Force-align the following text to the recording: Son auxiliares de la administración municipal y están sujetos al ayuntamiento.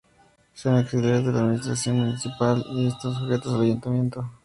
Son 0.55 0.73
auxiliares 0.77 1.23
de 1.27 1.31
la 1.31 1.41
administración 1.41 1.99
municipal 1.99 2.65
y 2.71 2.87
están 2.87 3.13
sujetos 3.13 3.53
al 3.53 3.61
ayuntamiento. 3.61 4.27